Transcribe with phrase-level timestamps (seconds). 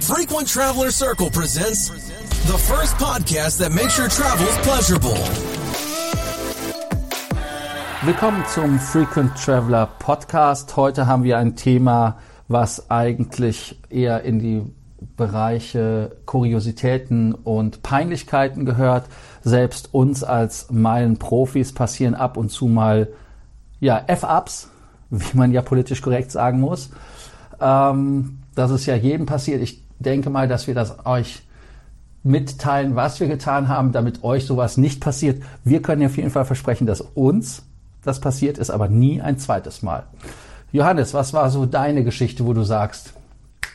[0.00, 1.88] Frequent Traveler Circle presents
[2.46, 5.14] the first podcast that makes your travels pleasurable.
[8.02, 10.74] Willkommen zum Frequent Traveler Podcast.
[10.76, 12.18] Heute haben wir ein Thema,
[12.48, 14.62] was eigentlich eher in die
[15.16, 19.04] Bereiche Kuriositäten und Peinlichkeiten gehört.
[19.42, 23.08] Selbst uns als Meilenprofis passieren ab und zu mal
[23.80, 24.70] ja, F-Ups,
[25.10, 26.88] wie man ja politisch korrekt sagen muss.
[27.60, 29.62] Ähm, das ist ja jedem passiert.
[29.62, 31.42] Ich denke mal, dass wir das euch
[32.22, 35.42] mitteilen, was wir getan haben, damit euch sowas nicht passiert.
[35.64, 37.62] Wir können auf jeden Fall versprechen, dass uns
[38.02, 40.04] das passiert ist, aber nie ein zweites Mal.
[40.72, 43.14] Johannes, was war so deine Geschichte, wo du sagst,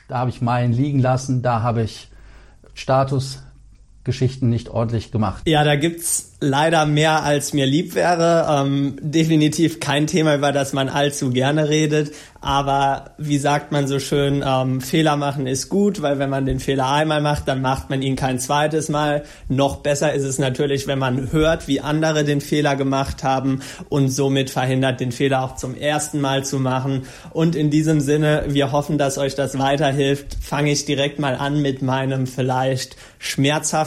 [0.07, 2.09] da habe ich meinen liegen lassen, da habe ich
[4.05, 5.43] Statusgeschichten nicht ordentlich gemacht?
[5.47, 8.45] Ja, da gibt's leider mehr als mir lieb wäre.
[8.49, 12.11] Ähm, definitiv kein Thema, über das man allzu gerne redet.
[12.41, 16.59] Aber wie sagt man so schön, ähm, Fehler machen ist gut, weil wenn man den
[16.59, 19.23] Fehler einmal macht, dann macht man ihn kein zweites Mal.
[19.47, 24.09] Noch besser ist es natürlich, wenn man hört, wie andere den Fehler gemacht haben und
[24.09, 27.03] somit verhindert, den Fehler auch zum ersten Mal zu machen.
[27.31, 30.37] Und in diesem Sinne, wir hoffen, dass euch das weiterhilft.
[30.40, 32.95] Fange ich direkt mal an mit meinem vielleicht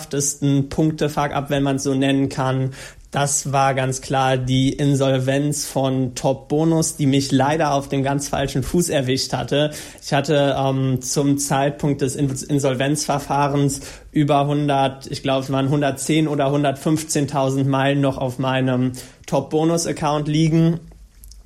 [0.08, 2.70] schmerzhaftesten Punktefuck ab, wenn man es so nennen kann kann.
[3.10, 8.28] Das war ganz klar die Insolvenz von Top Bonus, die mich leider auf dem ganz
[8.28, 9.70] falschen Fuß erwischt hatte.
[10.02, 13.80] Ich hatte ähm, zum Zeitpunkt des Insolvenzverfahrens
[14.12, 18.92] über 100, ich glaube es waren 110 oder 115.000 Meilen noch auf meinem
[19.26, 20.78] Top Bonus Account liegen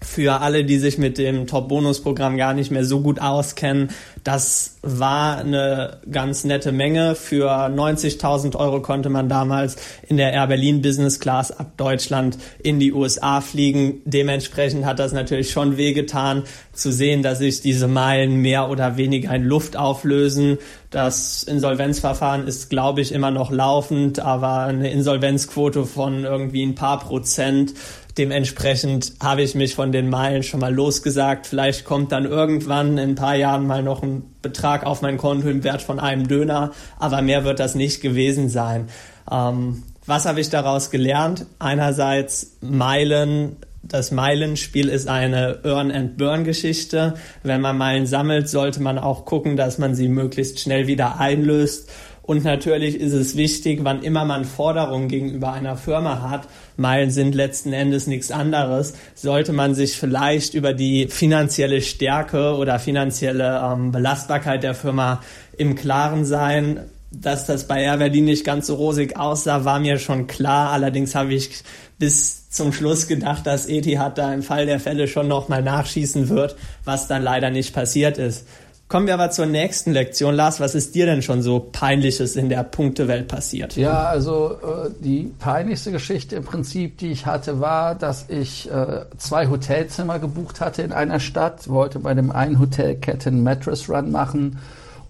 [0.03, 3.91] für alle, die sich mit dem Top-Bonus-Programm gar nicht mehr so gut auskennen,
[4.25, 7.15] das war eine ganz nette Menge.
[7.15, 9.77] Für 90.000 Euro konnte man damals
[10.09, 14.01] in der Air Berlin Business Class ab Deutschland in die USA fliegen.
[14.05, 19.35] Dementsprechend hat das natürlich schon wehgetan, zu sehen, dass sich diese Meilen mehr oder weniger
[19.35, 20.59] in Luft auflösen.
[20.91, 27.01] Das Insolvenzverfahren ist, glaube ich, immer noch laufend, aber eine Insolvenzquote von irgendwie ein paar
[27.01, 27.75] Prozent
[28.19, 31.47] Dementsprechend habe ich mich von den Meilen schon mal losgesagt.
[31.47, 35.49] Vielleicht kommt dann irgendwann in ein paar Jahren mal noch ein Betrag auf mein Konto
[35.49, 38.89] im Wert von einem Döner, aber mehr wird das nicht gewesen sein.
[39.31, 41.47] Ähm, was habe ich daraus gelernt?
[41.59, 47.15] Einerseits Meilen das Meilenspiel ist eine Earn-and-Burn-Geschichte.
[47.43, 51.91] Wenn man Meilen sammelt, sollte man auch gucken, dass man sie möglichst schnell wieder einlöst
[52.23, 56.47] und natürlich ist es wichtig, wann immer man Forderungen gegenüber einer Firma hat,
[56.77, 62.79] Meilen sind letzten Endes nichts anderes, sollte man sich vielleicht über die finanzielle Stärke oder
[62.79, 65.21] finanzielle ähm, Belastbarkeit der Firma
[65.59, 66.81] im Klaren sein.
[67.11, 70.71] Dass das bei Air Berlin nicht ganz so rosig aussah, war mir schon klar.
[70.71, 71.51] Allerdings habe ich
[71.99, 76.57] bis zum Schluss gedacht, dass Etihad da im Fall der Fälle schon nochmal nachschießen wird,
[76.85, 78.47] was dann leider nicht passiert ist.
[78.93, 80.35] Kommen wir aber zur nächsten Lektion.
[80.35, 83.75] Lars, was ist dir denn schon so peinliches in der Punktewelt passiert?
[83.75, 89.07] Ja, also äh, die peinlichste Geschichte im Prinzip, die ich hatte, war, dass ich äh,
[89.17, 94.59] zwei Hotelzimmer gebucht hatte in einer Stadt, wollte bei dem einen Hotelketten Mattress Run machen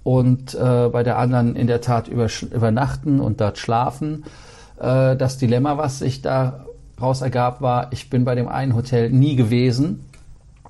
[0.04, 4.22] und äh, bei der anderen in der Tat übernachten und dort schlafen.
[4.78, 10.04] Das Dilemma, was sich daraus ergab, war, ich bin bei dem einen Hotel nie gewesen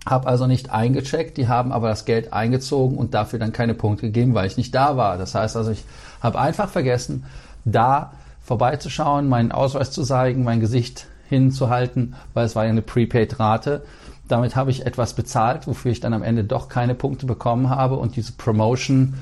[0.07, 4.07] habe also nicht eingecheckt, die haben aber das Geld eingezogen und dafür dann keine Punkte
[4.07, 5.17] gegeben, weil ich nicht da war.
[5.17, 5.85] Das heißt also, ich
[6.21, 7.25] habe einfach vergessen,
[7.65, 8.13] da
[8.43, 13.85] vorbeizuschauen, meinen Ausweis zu zeigen, mein Gesicht hinzuhalten, weil es war ja eine Prepaid-Rate.
[14.27, 17.97] Damit habe ich etwas bezahlt, wofür ich dann am Ende doch keine Punkte bekommen habe
[17.97, 19.15] und diese Promotion,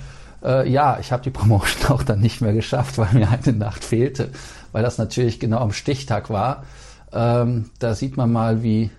[0.42, 3.84] äh, ja, ich habe die Promotion auch dann nicht mehr geschafft, weil mir eine Nacht
[3.84, 4.30] fehlte,
[4.72, 6.64] weil das natürlich genau am Stichtag war.
[7.12, 8.90] Ähm, da sieht man mal, wie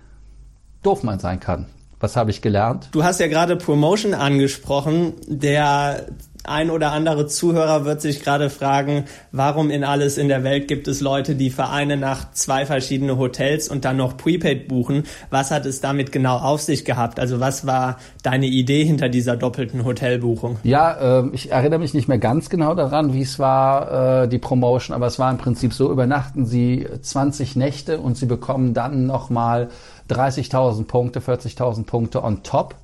[0.82, 1.66] doof man sein kann.
[2.00, 2.88] Was habe ich gelernt?
[2.90, 5.12] Du hast ja gerade Promotion angesprochen.
[5.28, 6.06] Der
[6.44, 10.88] ein oder andere Zuhörer wird sich gerade fragen, warum in alles in der Welt gibt
[10.88, 15.04] es Leute, die Vereine nach zwei verschiedene Hotels und dann noch Prepaid buchen.
[15.30, 17.20] Was hat es damit genau auf sich gehabt?
[17.20, 20.58] Also was war deine Idee hinter dieser doppelten Hotelbuchung?
[20.64, 24.38] Ja, äh, ich erinnere mich nicht mehr ganz genau daran, wie es war, äh, die
[24.38, 29.06] Promotion, aber es war im Prinzip so, übernachten Sie 20 Nächte und Sie bekommen dann
[29.06, 29.68] nochmal
[30.12, 32.74] 30.000 Punkte, 40.000 Punkte on top.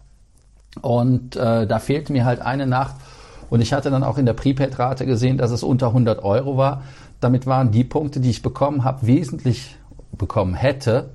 [0.80, 2.94] Und äh, da fehlte mir halt eine Nacht.
[3.50, 6.82] Und ich hatte dann auch in der Prepaid-Rate gesehen, dass es unter 100 Euro war.
[7.20, 9.76] Damit waren die Punkte, die ich bekommen habe, wesentlich
[10.12, 11.10] bekommen hätte,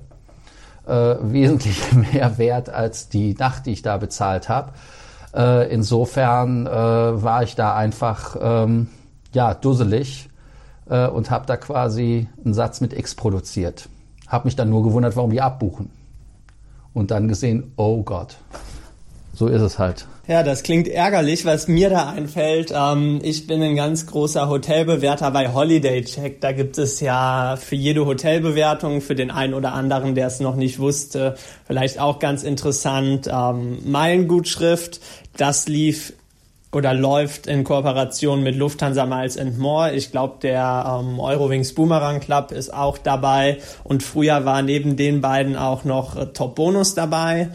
[0.86, 1.80] äh, wesentlich
[2.12, 4.72] mehr wert als die Nacht, die ich da bezahlt habe.
[5.34, 8.88] Äh, insofern äh, war ich da einfach ähm,
[9.32, 10.28] ja dusselig
[10.88, 13.88] äh, und habe da quasi einen Satz mit X produziert.
[14.28, 15.90] Habe mich dann nur gewundert, warum die abbuchen.
[16.94, 18.36] Und dann gesehen, oh Gott.
[19.34, 20.06] so ist es halt.
[20.26, 22.72] Ja, das klingt ärgerlich, was mir da einfällt.
[22.74, 26.40] Ähm, ich bin ein ganz großer Hotelbewerter bei Holiday Check.
[26.40, 30.56] Da gibt es ja für jede Hotelbewertung, für den einen oder anderen, der es noch
[30.56, 31.34] nicht wusste,
[31.66, 35.00] vielleicht auch ganz interessant, ähm, Meilengutschrift.
[35.36, 36.14] Das lief
[36.74, 39.92] oder läuft in Kooperation mit Lufthansa Miles and More.
[39.92, 43.58] Ich glaube, der ähm, Eurowings Boomerang Club ist auch dabei.
[43.84, 47.50] Und früher war neben den beiden auch noch äh, Top Bonus dabei.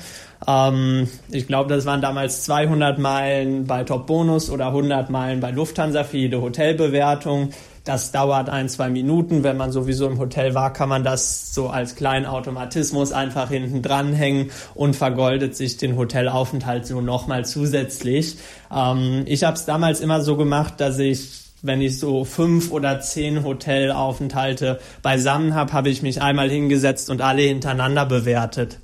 [0.48, 5.52] Ähm, ich glaube, das waren damals 200 Meilen bei Top Bonus oder 100 Meilen bei
[5.52, 7.50] Lufthansa für jede Hotelbewertung.
[7.90, 9.44] Das dauert ein, zwei Minuten.
[9.44, 13.82] Wenn man sowieso im Hotel war, kann man das so als kleinen Automatismus einfach hinten
[13.82, 18.38] dranhängen und vergoldet sich den Hotelaufenthalt so nochmal zusätzlich.
[18.72, 23.02] Ähm, ich habe es damals immer so gemacht, dass ich wenn ich so fünf oder
[23.02, 28.78] zehn Hotelaufenthalte beisammen habe, habe ich mich einmal hingesetzt und alle hintereinander bewertet.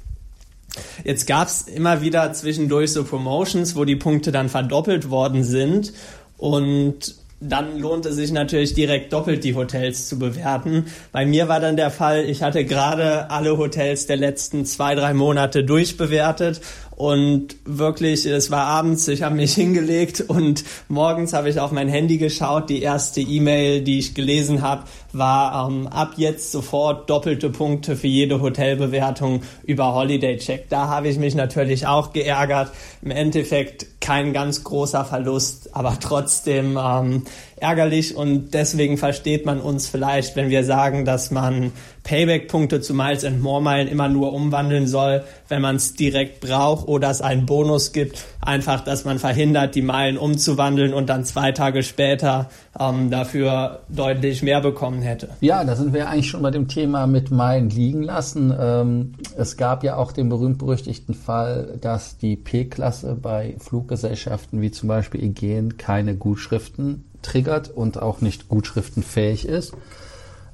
[1.04, 5.94] Jetzt gab es immer wieder zwischendurch so Promotions, wo die Punkte dann verdoppelt worden sind
[6.38, 7.16] und
[7.50, 10.86] dann lohnt es sich natürlich direkt doppelt die Hotels zu bewerten.
[11.12, 15.14] Bei mir war dann der Fall, ich hatte gerade alle Hotels der letzten zwei, drei
[15.14, 16.62] Monate durchbewertet
[16.96, 21.90] und wirklich, es war abends, ich habe mich hingelegt und morgens habe ich auf mein
[21.90, 22.70] Handy geschaut.
[22.70, 28.08] Die erste E-Mail, die ich gelesen habe, war ähm, ab jetzt sofort doppelte Punkte für
[28.08, 30.70] jede Hotelbewertung über Holiday Check.
[30.70, 32.72] Da habe ich mich natürlich auch geärgert.
[33.02, 37.24] Im Endeffekt kein ganz großer Verlust, aber trotzdem ähm,
[37.56, 38.16] ärgerlich.
[38.16, 41.72] Und deswegen versteht man uns vielleicht, wenn wir sagen, dass man
[42.06, 46.88] Payback-Punkte zu Miles and More Meilen immer nur umwandeln soll, wenn man es direkt braucht
[46.88, 48.24] oder es einen Bonus gibt.
[48.42, 52.50] Einfach, dass man verhindert, die Meilen umzuwandeln und dann zwei Tage später
[52.80, 55.30] ähm, dafür deutlich mehr bekommen hätte.
[55.42, 58.54] Ja, da sind wir eigentlich schon bei dem Thema mit Meilen liegen lassen.
[58.58, 64.90] Ähm, es gab ja auch den berühmt-berüchtigten Fall, dass die P-Klasse bei Fluggesellschaften wie zum
[64.90, 69.74] Beispiel Aegean keine Gutschriften triggert und auch nicht gutschriftenfähig ist.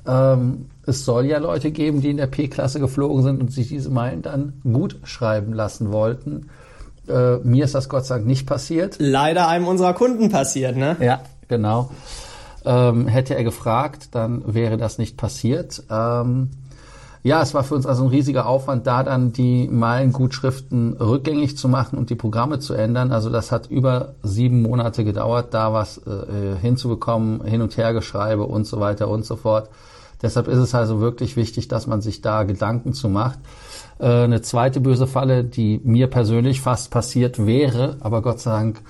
[0.08, 3.90] Ähm, es soll ja Leute geben, die in der P-Klasse geflogen sind und sich diese
[3.90, 6.50] Meilen dann gut schreiben lassen wollten.
[7.08, 8.98] Äh, mir ist das Gott sei Dank nicht passiert.
[9.00, 10.96] Leider einem unserer Kunden passiert, ne?
[11.00, 11.90] Ja, genau.
[12.64, 15.84] Ähm, hätte er gefragt, dann wäre das nicht passiert.
[15.90, 16.50] Ähm,
[17.24, 21.70] ja, es war für uns also ein riesiger Aufwand, da dann die Meilengutschriften rückgängig zu
[21.70, 23.12] machen und die Programme zu ändern.
[23.12, 28.44] Also das hat über sieben Monate gedauert, da was äh, hinzubekommen, hin und her geschreibe
[28.44, 29.70] und so weiter und so fort.
[30.22, 33.40] Deshalb ist es also wirklich wichtig, dass man sich da Gedanken zu macht.
[34.00, 38.82] Äh, eine zweite böse Falle, die mir persönlich fast passiert wäre, aber Gott sei Dank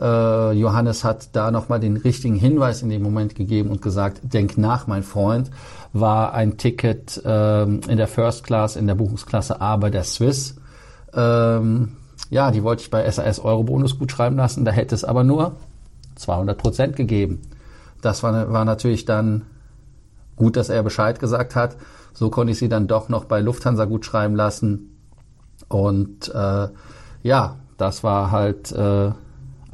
[0.00, 4.58] äh, Johannes hat da nochmal den richtigen Hinweis in dem Moment gegeben und gesagt, denk
[4.58, 5.50] nach, mein Freund,
[5.92, 10.56] war ein Ticket ähm, in der First Class, in der Buchungsklasse A bei der Swiss.
[11.14, 11.92] Ähm,
[12.30, 15.56] ja, die wollte ich bei SAS Eurobonus gut schreiben lassen, da hätte es aber nur
[16.16, 17.42] 200 Prozent gegeben.
[18.02, 19.42] Das war, war natürlich dann
[20.36, 21.76] gut, dass er Bescheid gesagt hat.
[22.12, 24.96] So konnte ich sie dann doch noch bei Lufthansa gut schreiben lassen.
[25.68, 26.68] Und äh,
[27.22, 29.12] ja, das war halt äh,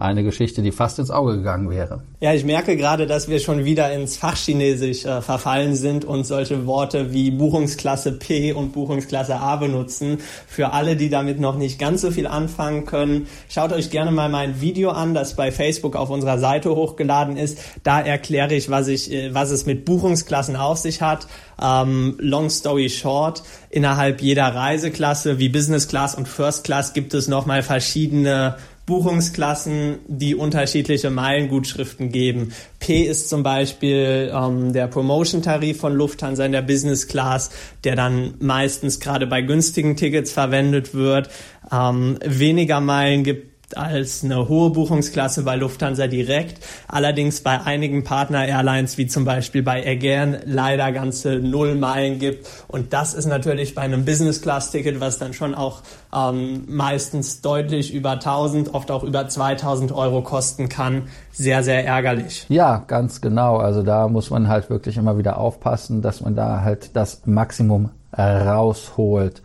[0.00, 2.02] eine Geschichte, die fast ins Auge gegangen wäre.
[2.20, 6.66] Ja, ich merke gerade, dass wir schon wieder ins Fachchinesisch äh, verfallen sind und solche
[6.66, 10.18] Worte wie Buchungsklasse P und Buchungsklasse A benutzen.
[10.46, 14.30] Für alle, die damit noch nicht ganz so viel anfangen können, schaut euch gerne mal
[14.30, 17.58] mein Video an, das bei Facebook auf unserer Seite hochgeladen ist.
[17.82, 21.26] Da erkläre ich, was, ich, äh, was es mit Buchungsklassen auf sich hat.
[21.62, 27.28] Ähm, long story short, innerhalb jeder Reiseklasse wie Business Class und First Class gibt es
[27.28, 28.56] nochmal verschiedene
[28.90, 32.52] Buchungsklassen, die unterschiedliche Meilengutschriften geben.
[32.80, 37.50] P ist zum Beispiel ähm, der Promotion-Tarif von Lufthansa in der Business Class,
[37.84, 41.30] der dann meistens gerade bei günstigen Tickets verwendet wird.
[41.70, 46.64] Ähm, weniger Meilen gibt als eine hohe Buchungsklasse bei Lufthansa direkt.
[46.88, 52.48] Allerdings bei einigen Partner-Airlines, wie zum Beispiel bei Aegean, leider ganze null Meilen gibt.
[52.68, 55.82] Und das ist natürlich bei einem Business-Class-Ticket, was dann schon auch
[56.14, 62.46] ähm, meistens deutlich über 1000, oft auch über 2000 Euro kosten kann, sehr, sehr ärgerlich.
[62.48, 63.56] Ja, ganz genau.
[63.58, 67.90] Also da muss man halt wirklich immer wieder aufpassen, dass man da halt das Maximum
[68.16, 69.42] rausholt.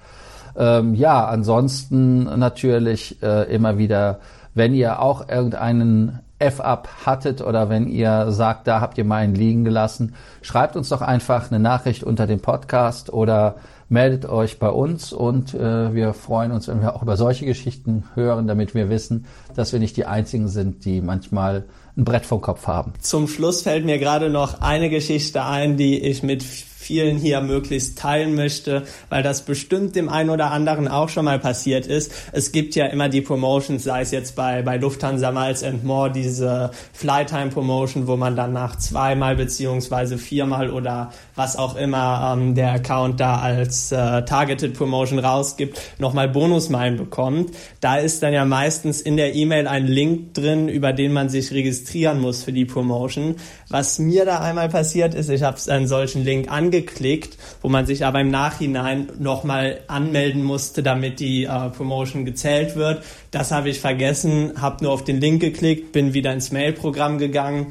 [0.58, 4.20] Ähm, ja, ansonsten natürlich äh, immer wieder,
[4.54, 9.64] wenn ihr auch irgendeinen F-Up hattet oder wenn ihr sagt, da habt ihr meinen liegen
[9.64, 13.56] gelassen, schreibt uns doch einfach eine Nachricht unter dem Podcast oder
[13.88, 18.04] meldet euch bei uns und äh, wir freuen uns, wenn wir auch über solche Geschichten
[18.16, 22.42] hören, damit wir wissen, dass wir nicht die Einzigen sind, die manchmal ein Brett vom
[22.42, 22.94] Kopf haben.
[23.00, 26.44] Zum Schluss fällt mir gerade noch eine Geschichte ein, die ich mit
[26.86, 31.40] vielen hier möglichst teilen möchte, weil das bestimmt dem einen oder anderen auch schon mal
[31.40, 32.12] passiert ist.
[32.32, 36.12] Es gibt ja immer die Promotions, sei es jetzt bei, bei Lufthansa Miles and More,
[36.12, 42.54] diese Flytime Promotion, wo man dann nach zweimal beziehungsweise viermal oder was auch immer ähm,
[42.54, 47.50] der Account da als äh, Targeted Promotion rausgibt, nochmal Bonusmeilen bekommt.
[47.82, 51.52] Da ist dann ja meistens in der E-Mail ein Link drin, über den man sich
[51.52, 53.38] registrieren muss für die Promotion.
[53.68, 58.06] Was mir da einmal passiert ist, ich habe einen solchen Link angeklickt, wo man sich
[58.06, 63.04] aber im Nachhinein nochmal anmelden musste, damit die äh, Promotion gezählt wird.
[63.32, 67.68] Das habe ich vergessen, habe nur auf den Link geklickt, bin wieder ins Mailprogramm gegangen,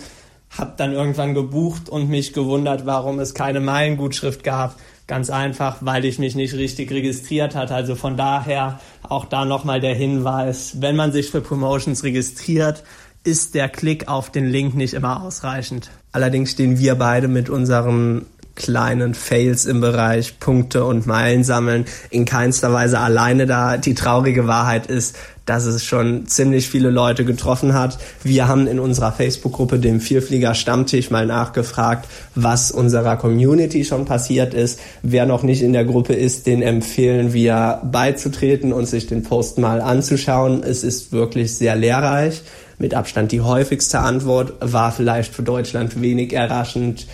[0.51, 4.77] habe dann irgendwann gebucht und mich gewundert, warum es keine Meilengutschrift gab.
[5.07, 7.75] Ganz einfach, weil ich mich nicht richtig registriert hatte.
[7.75, 12.85] Also von daher auch da nochmal der Hinweis, wenn man sich für Promotions registriert,
[13.25, 15.91] ist der Klick auf den Link nicht immer ausreichend.
[16.13, 22.25] Allerdings stehen wir beide mit unseren kleinen Fails im Bereich Punkte und Meilen sammeln in
[22.25, 23.77] keinster Weise alleine da.
[23.77, 25.17] Die traurige Wahrheit ist,
[25.47, 27.99] dass es schon ziemlich viele Leute getroffen hat.
[28.23, 34.55] Wir haben in unserer Facebook-Gruppe, dem Vierflieger Stammtisch, mal nachgefragt, was unserer Community schon passiert
[34.55, 34.79] ist.
[35.03, 39.59] Wer noch nicht in der Gruppe ist, den empfehlen wir beizutreten und sich den Post
[39.59, 40.63] mal anzuschauen.
[40.63, 42.43] Es ist wirklich sehr lehrreich.
[42.79, 47.07] Mit Abstand die häufigste Antwort war vielleicht für Deutschland wenig überraschend.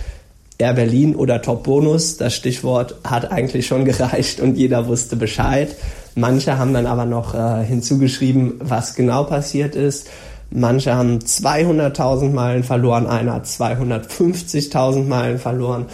[0.58, 2.16] Air Berlin oder Top Bonus.
[2.16, 5.74] Das Stichwort hat eigentlich schon gereicht und jeder wusste Bescheid.
[6.14, 10.08] Manche haben dann aber noch äh, hinzugeschrieben, was genau passiert ist.
[10.50, 15.86] Manche haben 200.000 Meilen verloren, einer hat 250.000 Meilen verloren.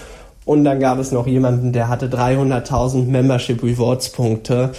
[0.46, 4.72] Und dann gab es noch jemanden, der hatte 300.000 Membership Rewards Punkte,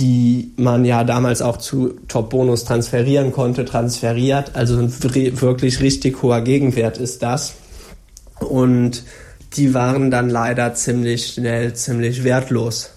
[0.00, 4.52] die man ja damals auch zu Top Bonus transferieren konnte, transferiert.
[4.54, 7.54] Also ein wirklich richtig hoher Gegenwert ist das.
[8.40, 9.04] Und
[9.56, 12.92] die waren dann leider ziemlich schnell, ziemlich wertlos.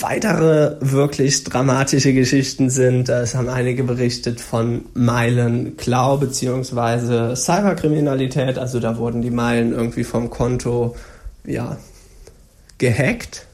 [0.00, 7.36] Weitere wirklich dramatische Geschichten sind, es haben einige berichtet von Meilenklau bzw.
[7.36, 8.58] Cyberkriminalität.
[8.58, 10.96] Also da wurden die Meilen irgendwie vom Konto
[11.44, 11.76] ja,
[12.78, 13.46] gehackt.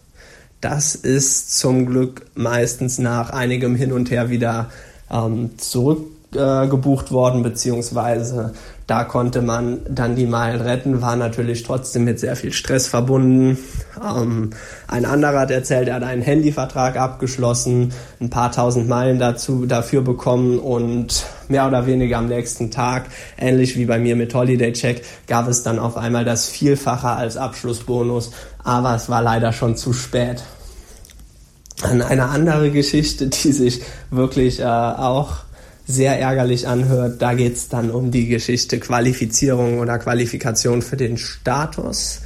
[0.61, 4.71] Das ist zum Glück meistens nach einigem Hin und Her wieder
[5.11, 8.53] ähm, zurückgebucht äh, worden, beziehungsweise
[8.87, 13.59] da konnte man dann die Meilen retten, war natürlich trotzdem mit sehr viel Stress verbunden.
[14.01, 14.51] Ähm,
[14.87, 20.03] ein anderer hat erzählt, er hat einen Handyvertrag abgeschlossen, ein paar tausend Meilen dazu, dafür
[20.03, 23.07] bekommen und mehr oder weniger am nächsten Tag,
[23.37, 27.37] ähnlich wie bei mir mit Holiday Check, gab es dann auf einmal das Vielfache als
[27.37, 28.31] Abschlussbonus,
[28.63, 30.45] aber es war leider schon zu spät.
[31.83, 35.46] An eine andere Geschichte, die sich wirklich äh, auch
[35.87, 37.23] sehr ärgerlich anhört.
[37.23, 42.21] Da geht es dann um die Geschichte Qualifizierung oder Qualifikation für den Status.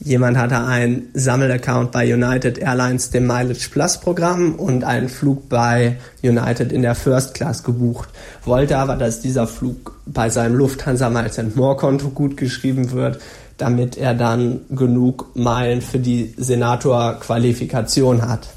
[0.00, 5.96] Jemand hatte einen Sammelaccount bei United Airlines, dem Mileage Plus Programm und einen Flug bei
[6.22, 8.10] United in der First Class gebucht,
[8.44, 13.20] wollte aber, dass dieser Flug bei seinem Lufthansa Miles More Konto gut geschrieben wird,
[13.56, 18.48] damit er dann genug Meilen für die Senator-Qualifikation hat.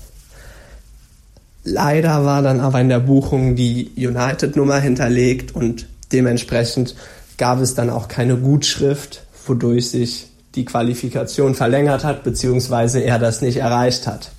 [1.72, 6.96] Leider war dann aber in der Buchung die United-Nummer hinterlegt und dementsprechend
[7.38, 13.42] gab es dann auch keine Gutschrift, wodurch sich die Qualifikation verlängert hat, beziehungsweise er das
[13.42, 14.32] nicht erreicht hat.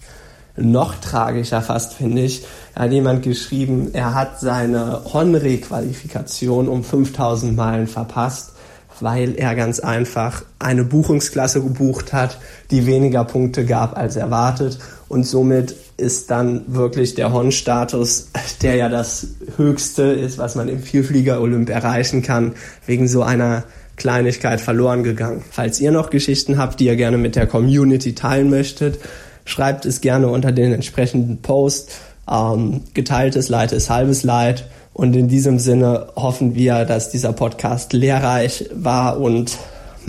[0.56, 2.44] Noch tragischer fast finde ich,
[2.74, 8.54] hat jemand geschrieben, er hat seine Honre-Qualifikation um 5000 Meilen verpasst,
[8.98, 12.38] weil er ganz einfach eine Buchungsklasse gebucht hat,
[12.72, 14.80] die weniger Punkte gab als erwartet
[15.10, 18.28] und somit ist dann wirklich der Hon-Status,
[18.62, 19.26] der ja das
[19.56, 22.52] Höchste ist, was man im Vielflieger-Olymp erreichen kann,
[22.86, 23.64] wegen so einer
[23.96, 25.42] Kleinigkeit verloren gegangen.
[25.50, 29.00] Falls ihr noch Geschichten habt, die ihr gerne mit der Community teilen möchtet,
[29.44, 31.90] schreibt es gerne unter den entsprechenden Post.
[32.30, 34.68] Ähm, geteiltes Leid ist halbes Leid.
[34.92, 39.58] Und in diesem Sinne hoffen wir, dass dieser Podcast lehrreich war und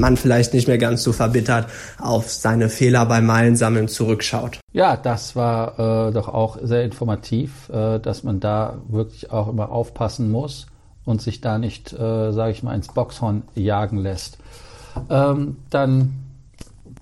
[0.01, 1.67] man vielleicht nicht mehr ganz so verbittert
[1.97, 4.59] auf seine Fehler beim Meilensammeln zurückschaut.
[4.73, 9.71] Ja, das war äh, doch auch sehr informativ, äh, dass man da wirklich auch immer
[9.71, 10.67] aufpassen muss
[11.05, 14.37] und sich da nicht, äh, sage ich mal, ins Boxhorn jagen lässt.
[15.09, 16.13] Ähm, dann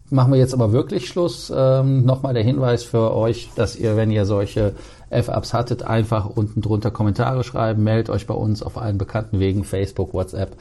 [0.10, 1.52] machen wir jetzt aber wirklich Schluss.
[1.56, 4.74] Ähm, Nochmal der Hinweis für euch, dass ihr, wenn ihr solche
[5.10, 9.64] F-Ups hattet, einfach unten drunter Kommentare schreiben, meldet euch bei uns auf allen bekannten Wegen,
[9.64, 10.56] Facebook, WhatsApp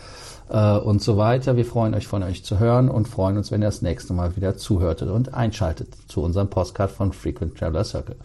[0.48, 1.56] und so weiter.
[1.56, 4.36] Wir freuen euch von euch zu hören und freuen uns, wenn ihr das nächste Mal
[4.36, 8.16] wieder zuhörtet und einschaltet zu unserem Postcard von Frequent Traveler Circle.